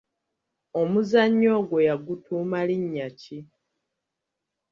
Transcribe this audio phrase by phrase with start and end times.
[0.81, 3.39] Omuzannyo ogwo yagutuuma linnya ki?